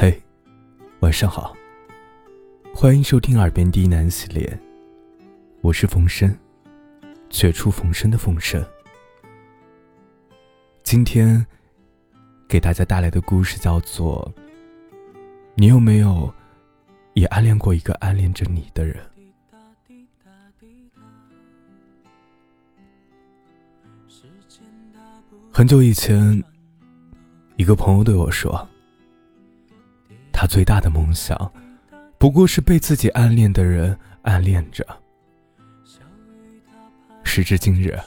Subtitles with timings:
[0.00, 0.22] 嘿，
[1.00, 1.56] 晚上好。
[2.72, 4.56] 欢迎收听《耳边低喃》系列，
[5.60, 6.32] 我是冯生，
[7.28, 8.64] 绝处逢生的冯生。
[10.84, 11.44] 今天
[12.46, 14.32] 给大家带来的故事叫做
[15.56, 16.32] 《你有没有
[17.14, 18.94] 也暗恋过一个暗恋着你的人》？
[25.52, 26.40] 很久以前，
[27.56, 28.68] 一个朋友对我说。
[30.40, 31.52] 他最大的梦想，
[32.16, 34.86] 不过是被自己暗恋的人暗恋着。
[37.24, 37.98] 时至今日，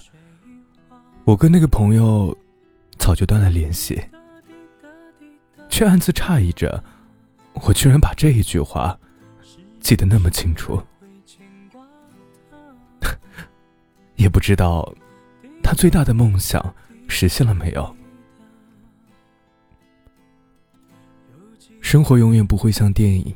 [1.25, 2.33] 我跟那个朋友
[2.97, 4.01] 早就断了联系，
[5.67, 6.81] 却暗自诧异着，
[7.65, 8.98] 我居然把这一句话
[9.81, 10.81] 记得那么清楚。
[14.15, 14.89] 也不知道
[15.61, 16.73] 他最大的梦想
[17.09, 17.93] 实现了没有。
[21.81, 23.35] 生活永远不会像电影，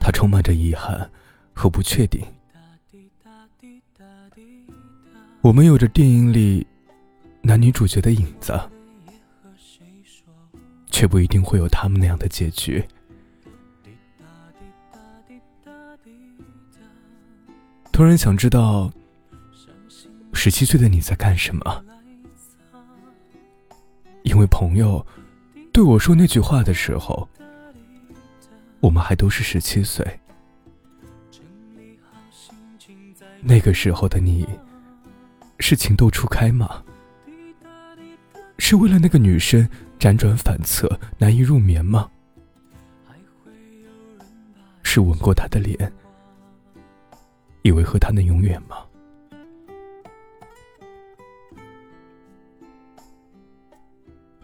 [0.00, 1.08] 它充满着遗憾
[1.52, 2.20] 和不确定。
[5.40, 6.66] 我们有着电影里
[7.42, 8.58] 男女主角的影子，
[10.90, 12.84] 却不一定会有他们那样的结局。
[17.92, 18.90] 突然想知道，
[20.32, 21.84] 十七岁的你在干什么？
[24.24, 25.06] 因为朋友。
[25.72, 27.28] 对我说那句话的时候，
[28.80, 30.04] 我们还都是十七岁。
[33.40, 34.46] 那个时候的你，
[35.58, 36.82] 是情窦初开吗？
[38.58, 39.66] 是为了那个女生
[39.98, 42.10] 辗转反侧难以入眠吗？
[44.82, 45.90] 是吻过她的脸，
[47.62, 48.76] 以为和她能永远吗？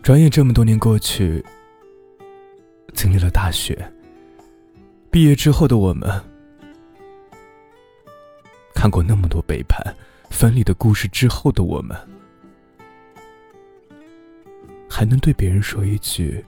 [0.06, 1.44] 转眼这么多年过去，
[2.94, 3.92] 经历了大学，
[5.10, 6.08] 毕业之后的我们，
[8.72, 9.84] 看过那么多背叛、
[10.30, 11.98] 分离的故事之后的我们，
[14.88, 16.44] 还能对别人说一句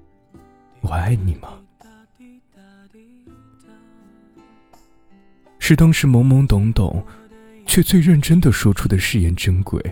[0.84, 1.54] “我爱你”吗？
[5.58, 7.02] 是当时懵懵懂懂，
[7.64, 9.82] 却最认真的说出的誓言珍贵。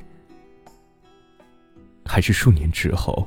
[2.13, 3.27] 还是数年之后，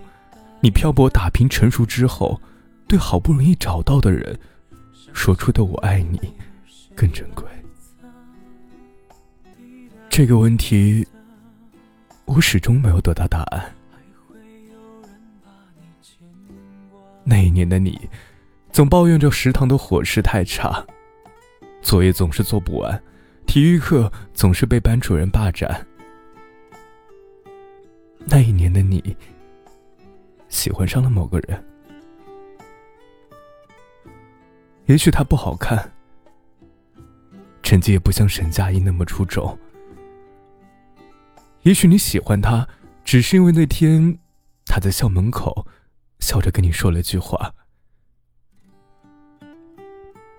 [0.62, 2.40] 你漂泊打拼成熟之后，
[2.88, 4.40] 对好不容易找到的人
[5.12, 6.20] 说出的“我爱你”
[6.96, 7.44] 更珍贵。
[10.08, 11.04] 这个问题，
[12.26, 13.74] 我始终没有得到答案。
[17.24, 18.08] 那一年的你，
[18.72, 20.86] 总抱怨着食堂的伙食太差，
[21.82, 23.02] 作业总是做不完，
[23.48, 25.88] 体育课总是被班主任霸占。
[28.28, 29.16] 那一年的你，
[30.50, 31.64] 喜欢上了某个人。
[34.88, 35.92] 也许他不好看，
[37.64, 39.58] 成绩也不像沈佳宜那么出众。
[41.62, 42.68] 也许你喜欢他，
[43.04, 44.20] 只是因为那天
[44.66, 45.66] 他在校门口
[46.20, 47.54] 笑着跟你说了句话，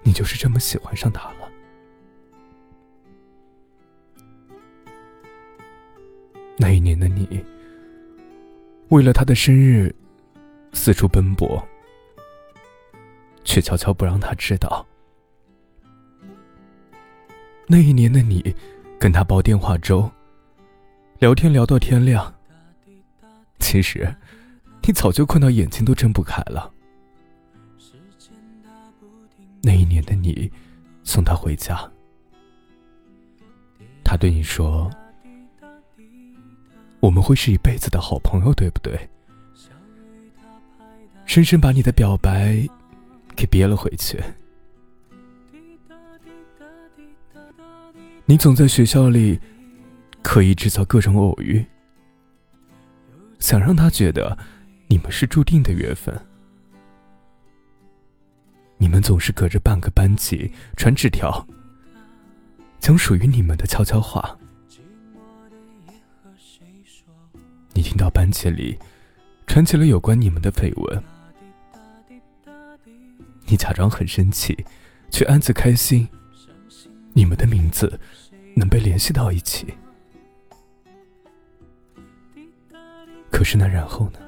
[0.02, 1.48] 你就是这么喜欢上他了。
[6.58, 7.44] 那一年的你。
[8.88, 9.92] 为了他的生日，
[10.72, 11.60] 四处奔波，
[13.42, 14.86] 却悄悄不让他知道。
[17.66, 18.54] 那一年的你，
[18.98, 20.08] 跟他煲电话粥，
[21.18, 22.32] 聊天聊到天亮。
[23.58, 24.14] 其实，
[24.82, 26.72] 你早就困到眼睛都睁不开了。
[29.62, 30.48] 那一年的你，
[31.02, 31.90] 送他回家，
[34.04, 34.88] 他对你说。
[37.06, 39.08] 我们会是一辈子的好朋友，对不对？
[41.24, 42.66] 深深把你的表白
[43.36, 44.20] 给憋了回去。
[48.24, 49.38] 你总在学校里
[50.20, 51.64] 刻意制造各种偶遇，
[53.38, 54.36] 想让他觉得
[54.88, 56.12] 你们是注定的缘分。
[58.78, 61.46] 你们总是隔着半个班级传纸条，
[62.80, 64.36] 讲属于你们的悄悄话。
[67.76, 68.78] 你听到班级里
[69.46, 71.04] 传起了有关你们的绯闻，
[73.44, 74.64] 你假装很生气，
[75.10, 76.08] 却暗自开心，
[77.12, 78.00] 你们的名字
[78.54, 79.74] 能被联系到一起。
[83.30, 84.18] 可是那然后呢？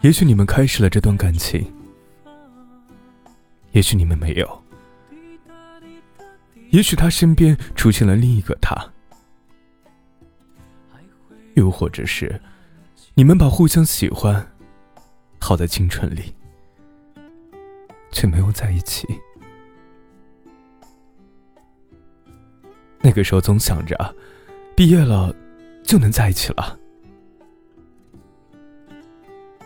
[0.00, 1.70] 也许你们开始了这段感情，
[3.72, 4.59] 也许你们没有。
[6.70, 8.74] 也许他身边出现了另一个他，
[11.54, 12.40] 又或者是
[13.14, 14.52] 你们把互相喜欢
[15.40, 16.34] 耗在青春里，
[18.12, 19.06] 却没有在一起。
[23.00, 24.14] 那个时候总想着，
[24.76, 25.34] 毕业了
[25.82, 26.78] 就能在一起了。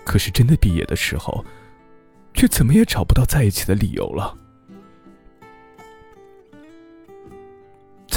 [0.04, 1.44] 可是真的毕业的时候，
[2.32, 4.38] 却怎么也找不到在一起的理由了。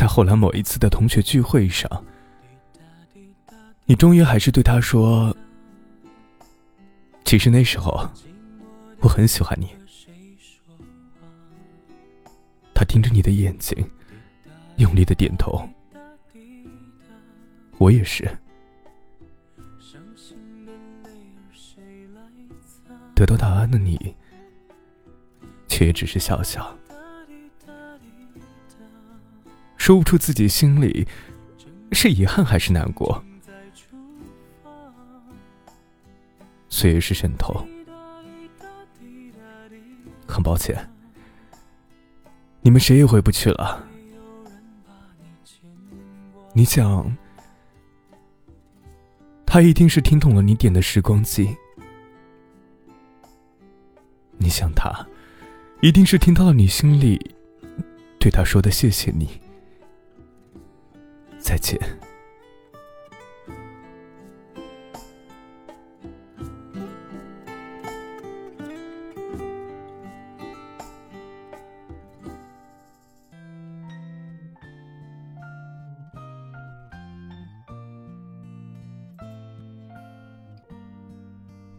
[0.08, 2.04] 后来某一次的同学聚会上，
[3.86, 5.36] 你终于还是对他说
[7.26, 8.10] ：“其实那时候
[9.00, 9.68] 我很喜欢你。”
[12.74, 13.76] 他盯着你的眼睛，
[14.78, 15.68] 用力的点头。
[17.78, 18.28] 我也是。
[23.16, 24.16] 得到答案的你，
[25.68, 26.78] 却也只是笑笑。
[29.88, 31.08] 说不出自己心里
[31.94, 33.24] 是遗憾还是难过。
[36.68, 37.66] 岁月是渗透，
[40.28, 40.78] 很抱歉，
[42.60, 43.82] 你们谁也回不去了。
[46.52, 47.16] 你想，
[49.46, 51.56] 他一定是听懂了你点的时光机。
[54.38, 55.08] 你想他，
[55.80, 57.34] 一定是听到了你心里
[58.20, 59.30] 对他说的谢谢你。
[61.48, 61.80] 再见。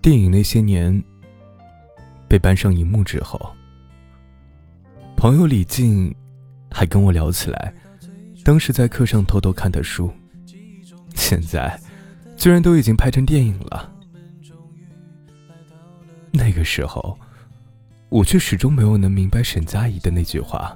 [0.01, 1.05] 电影那些年
[2.27, 3.39] 被搬上荧幕之后，
[5.15, 6.15] 朋友李静
[6.71, 7.75] 还跟我聊起来。
[8.49, 10.11] 当时在课上偷偷看的书，
[11.15, 11.79] 现在
[12.35, 13.93] 居然都已经拍成电影了。
[16.33, 17.19] 那个时候，
[18.09, 20.75] 我却始终没有能明白沈佳宜的那句话：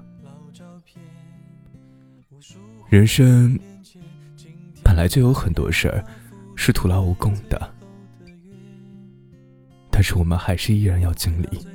[2.91, 3.59] 人生
[4.85, 6.05] 本来就有很多事儿
[6.55, 7.75] 是徒劳无功的，
[9.91, 11.72] 但是我们还是依然要经历。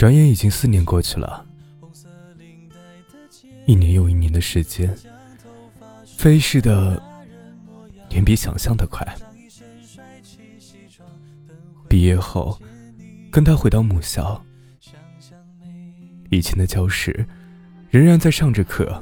[0.00, 1.44] 转眼已经四年过去了，
[3.66, 4.96] 一年又一年的时间，
[6.16, 6.98] 飞逝的
[8.12, 9.06] 远比想象的快。
[11.86, 12.58] 毕业后，
[13.30, 14.42] 跟他回到母校，
[16.30, 17.28] 以前的教室
[17.90, 18.98] 仍然在上着课。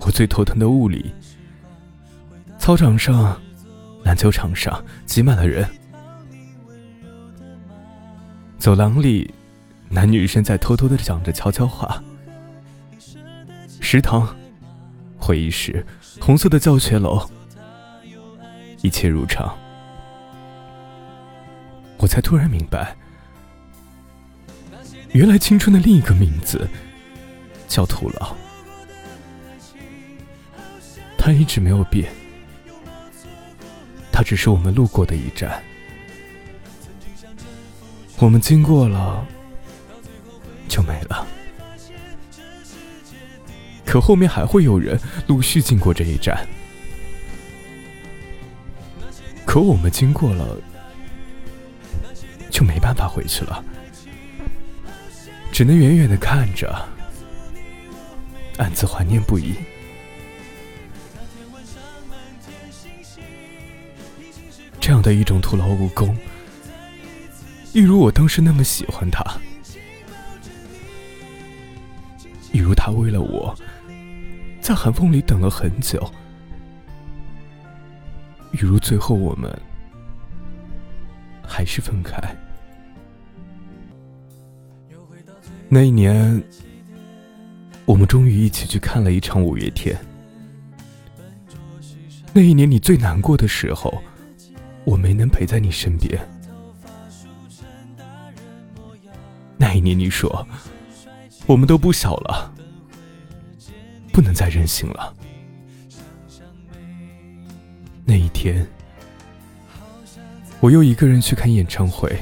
[0.00, 1.10] 我最头疼的物理，
[2.58, 3.40] 操场上、
[4.02, 5.66] 篮球场上挤满了人。
[8.64, 9.30] 走廊里，
[9.90, 12.02] 男女生在偷偷的讲着悄悄话。
[13.78, 14.34] 食堂、
[15.18, 15.84] 会议室、
[16.18, 17.28] 红色的教学楼，
[18.80, 19.54] 一切如常。
[21.98, 22.96] 我才突然明白，
[25.12, 26.66] 原来青春的另一个名字
[27.68, 28.34] 叫徒劳。
[31.18, 32.10] 它一直没有变，
[34.10, 35.62] 它只是我们路过的一站。
[38.24, 39.22] 我们经过了，
[40.66, 41.26] 就没了。
[43.84, 46.48] 可后面还会有人陆续经过这一站。
[49.44, 50.56] 可我们经过了，
[52.50, 53.62] 就没办法回去了，
[55.52, 56.74] 只能远远的看着，
[58.56, 59.54] 暗自怀念不已。
[64.80, 66.16] 这样的一种徒劳无功。
[67.74, 69.20] 一如我当时那么喜欢他，
[72.52, 73.52] 一如他为了我，
[74.60, 76.08] 在寒风里等了很久，
[78.52, 79.52] 一如最后我们
[81.42, 82.16] 还是分开。
[85.68, 86.40] 那一年，
[87.86, 89.98] 我们终于一起去看了一场五月天。
[92.32, 94.00] 那一年你最难过的时候，
[94.84, 96.16] 我没能陪在你身边。
[99.74, 100.46] 那年，你说
[101.46, 102.54] 我们都不小了，
[104.12, 105.12] 不能再任性了。
[108.04, 108.64] 那一天，
[110.60, 112.16] 我又一个人去看演唱会。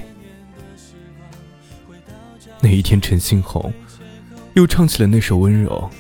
[2.59, 3.71] 那一天，陈星红
[4.55, 5.91] 又唱起了那首《温柔》。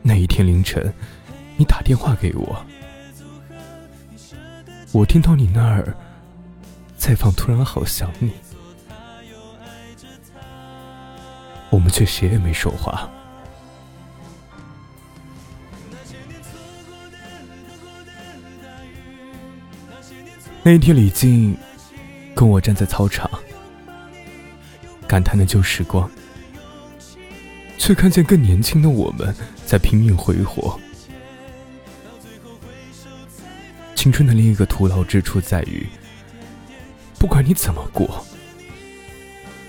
[0.00, 0.90] 那一天凌晨，
[1.58, 2.64] 你打电话给我，
[4.90, 5.94] 我听到你那儿
[6.96, 8.30] 在放《突然好想你》。
[11.72, 13.10] 我们却谁也没说话。
[20.62, 21.56] 那一天，李静
[22.36, 23.28] 跟我站在操场，
[25.08, 26.08] 感叹的旧时光，
[27.78, 30.78] 却看见更年轻的我们在拼命挥霍。
[33.94, 35.86] 青春的另一个徒劳之处在于，
[37.18, 38.22] 不管你怎么过。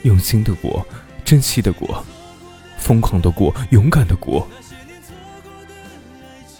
[0.01, 0.85] 用心的过。
[1.23, 2.03] 珍惜的过，
[2.77, 4.47] 疯狂的过，勇敢的过，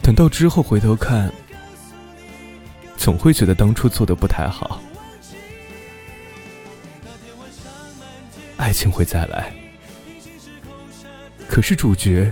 [0.02, 1.32] 等到之后回头看。
[2.96, 4.82] 总会觉得当初做的不太好。
[8.56, 9.52] 爱情会再来，
[11.50, 12.32] 可是主角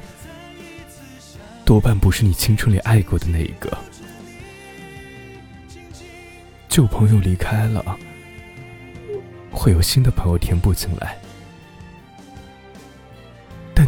[1.66, 3.78] 多半不是你青春里爱过的那一个。
[6.70, 7.98] 旧朋友离开了，
[9.52, 11.18] 会有新的朋友填补进来，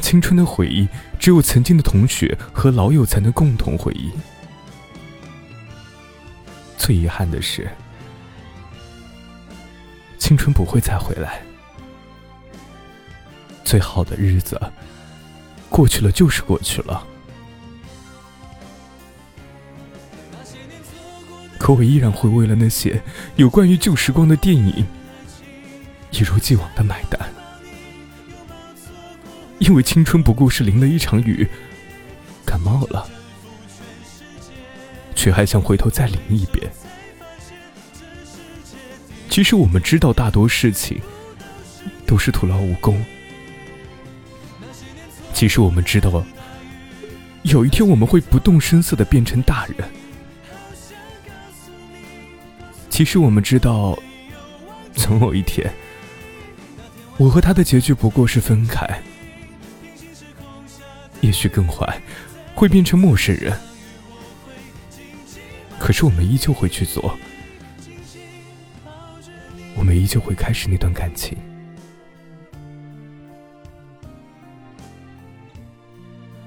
[0.03, 0.85] 青春的回忆，
[1.17, 4.11] 只有曾经的同学和老友才能共同回忆。
[6.77, 7.69] 最遗憾的是，
[10.19, 11.41] 青春不会再回来。
[13.63, 14.61] 最好的日子
[15.69, 17.07] 过去了，就是过去了。
[21.57, 23.01] 可我依然会为了那些
[23.37, 24.85] 有关于旧时光的电影，
[26.11, 27.17] 一如既往的买单。
[29.63, 31.47] 因为青春不过是淋了一场雨，
[32.45, 33.07] 感冒了。
[35.15, 36.69] 却还想回头再淋一遍。
[39.29, 41.01] 其实我们知道，大多事情
[42.05, 43.01] 都是徒劳无功。
[45.33, 46.21] 其实我们知道，
[47.43, 49.77] 有一天我们会不动声色的变成大人。
[52.89, 53.97] 其实我们知道，
[54.93, 55.73] 总有一天，
[57.15, 59.01] 我和他的结局不过是分开。
[61.23, 62.01] 也许更坏，
[62.53, 63.57] 会变成陌生人。
[65.79, 67.17] 可是我们依旧会去做，
[69.77, 71.37] 我们依旧会开始那段感情。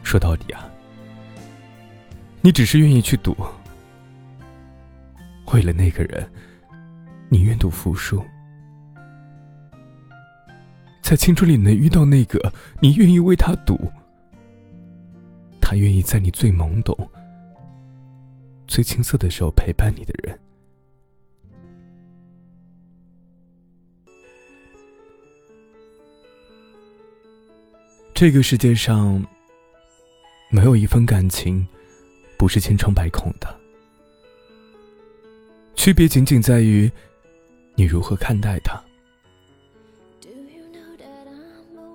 [0.03, 0.71] 说到底啊，
[2.43, 3.35] 你只是愿意去赌，
[5.53, 6.31] 为了那个人，
[7.31, 8.23] 你愿赌服输。
[11.01, 13.91] 在青春里能遇到那个你愿意为他赌，
[15.69, 16.97] 他愿意在你最懵懂。
[18.69, 20.39] 最青涩的时候陪伴你的人，
[28.15, 29.21] 这个世界上
[30.53, 31.67] 没有一份感情
[32.39, 33.53] 不是千疮百孔的，
[35.75, 36.89] 区别仅仅在于
[37.75, 38.81] 你如何看待它。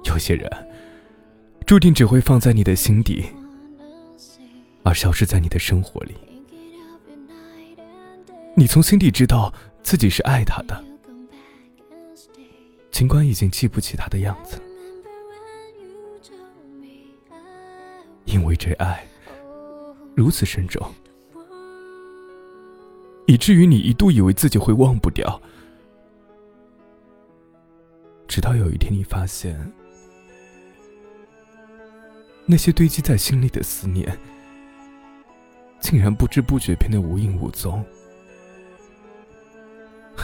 [0.04, 0.52] 有些人
[1.66, 3.24] 注定只会放在你的心底，
[4.84, 6.16] 而消失在你的生活里。
[8.56, 10.84] 你从心底知道自己是爱他的，
[12.92, 14.62] 尽管已经记不起他的样子，
[18.26, 19.08] 因为这爱
[20.16, 20.86] 如此深重，
[23.26, 25.42] 以至于你一度以为自己会忘不掉，
[28.28, 29.72] 直到有一天你发现，
[32.46, 34.20] 那些堆积在心里的思念，
[35.82, 37.84] 竟然不知不觉变得无影无踪。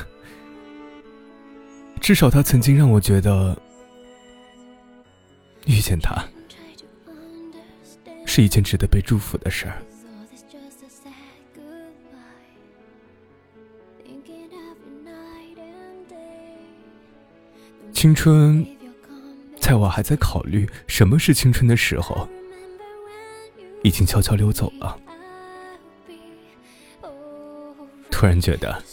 [1.99, 3.59] 至少他曾经让我觉得，
[5.65, 6.23] 遇见他
[8.25, 9.83] 是一件值得被祝福的事儿。
[17.91, 18.63] 青春，
[19.59, 22.29] 在我还在考虑什么是青春的时候，
[23.83, 24.95] 已经悄悄溜走了。
[28.17, 28.83] 突然觉得，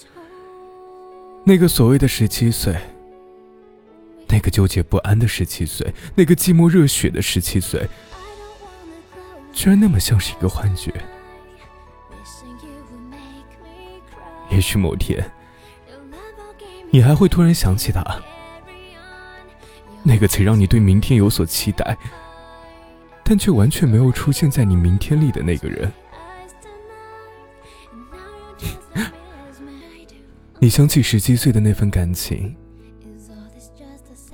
[1.45, 2.76] 那个所谓的十七岁。
[4.28, 7.88] 那个纠结不安的十七岁，那个寂寞热血的十七岁，
[9.50, 10.93] 居然那么像是一个幻觉。
[14.50, 15.25] 也许某天，
[16.90, 18.04] 你还会突然想起他，
[20.02, 21.97] 那个曾让你对明天有所期待，
[23.23, 25.90] 但却完全没有出现在你明天里的那个人。
[30.64, 32.56] 你想起十七岁的那份感情。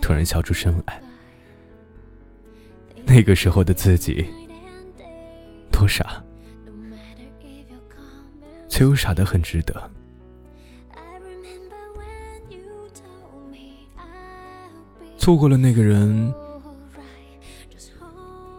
[0.01, 1.03] 突然笑出声来，
[3.05, 4.25] 那个时候的自己
[5.73, 6.23] 多傻，
[8.69, 9.91] 却又傻得很值得。
[15.19, 16.33] 错过了那个人，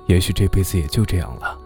[0.07, 1.57] 也许这辈子也就这样了。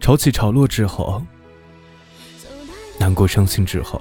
[0.00, 1.22] 潮起潮落之后，
[3.04, 4.00] 难过伤心之后，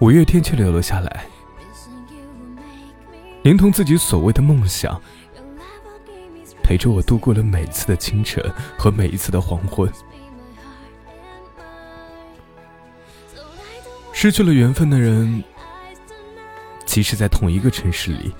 [0.00, 1.26] 五月天却留了下来，
[3.42, 4.98] 连同自己所谓的梦想，
[6.62, 8.42] 陪着我度过了每次的清晨
[8.78, 9.92] 和每一次的黄昏。
[14.10, 15.44] 失去了缘分的人，
[16.86, 18.34] 即使在同一个城市里，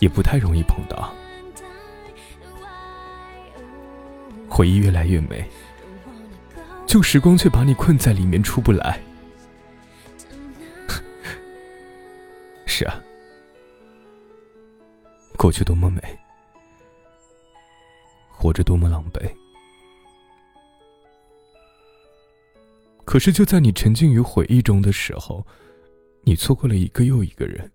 [0.00, 1.14] 也不太容易碰到。
[4.48, 5.48] 回忆越来越美。
[6.90, 9.00] 旧时光却把你困在里面出不来。
[12.66, 13.00] 是啊，
[15.38, 16.02] 过去多么美，
[18.28, 19.32] 活着多么狼狈。
[23.04, 25.46] 可是就在你沉浸于回忆中的时候，
[26.22, 27.70] 你错过了一个又一个人。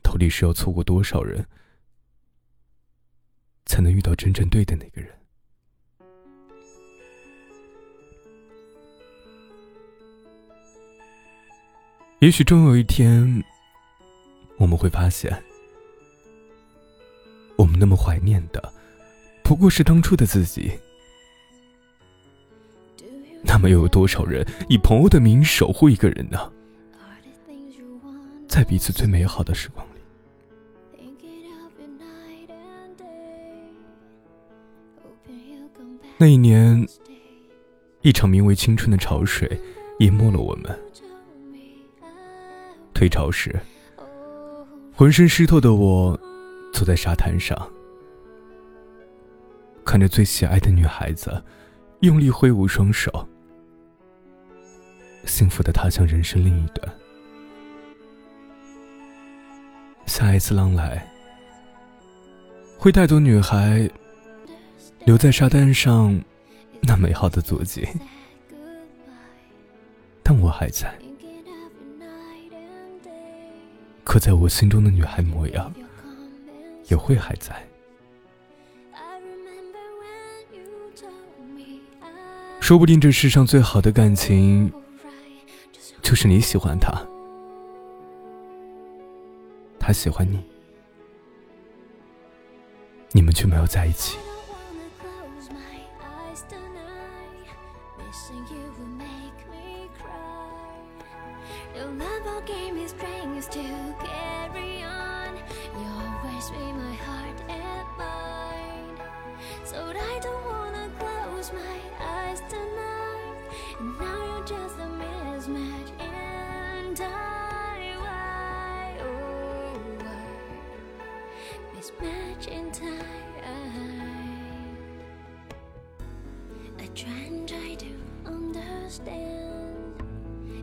[0.00, 1.44] 到底是要错过多少人，
[3.66, 5.12] 才能遇到真正对的那个人？
[12.22, 13.42] 也许终有一天，
[14.56, 15.36] 我们会发现，
[17.56, 18.72] 我们那么怀念的，
[19.42, 20.70] 不过是当初的自己。
[23.42, 26.38] 那么又有多少人以朋友的名义守护一个人呢？
[28.46, 30.00] 在彼此最美好的时光里，
[36.18, 36.86] 那一年，
[38.02, 39.60] 一场名为青春的潮水
[39.98, 40.78] 淹没了我们。
[42.94, 43.58] 退潮时，
[44.94, 46.18] 浑身湿透的我，
[46.72, 47.56] 坐在沙滩上，
[49.84, 51.42] 看着最喜爱的女孩子，
[52.00, 53.28] 用力挥舞双手，
[55.24, 56.94] 幸福的踏向人生另一端。
[60.06, 61.10] 下一次浪来，
[62.78, 63.90] 会带走女孩
[65.04, 66.22] 留在沙滩上
[66.82, 67.88] 那美好的足迹，
[70.22, 70.92] 但我还在。
[74.04, 75.72] 刻在我心中的女孩模样，
[76.88, 77.54] 也会还在。
[82.60, 84.72] 说不定这世上最好的感情，
[86.00, 86.92] 就是你喜欢他，
[89.78, 90.38] 他喜欢你，
[93.10, 94.16] 你们却没有在一起。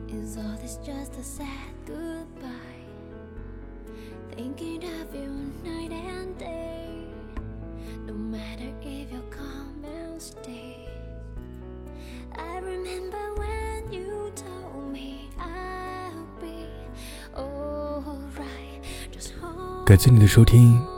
[0.09, 2.51] Is all this just a sad goodbye?
[4.35, 7.05] Thinking of you night and day.
[8.07, 10.89] No matter if you come and stay.
[12.37, 16.67] I remember when you told me I'll be
[17.37, 18.83] alright.
[19.13, 20.89] Just hold 感谢你的收听，晚